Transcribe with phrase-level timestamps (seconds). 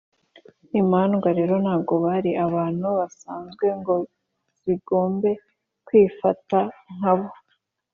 [0.81, 3.95] imandwa rero ntago bari abantu basanzwe ngo
[4.61, 5.31] zigombe
[5.87, 6.59] kwifata
[6.95, 7.27] nkabo.